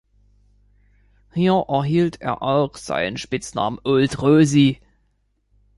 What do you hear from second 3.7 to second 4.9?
"Old Rosy".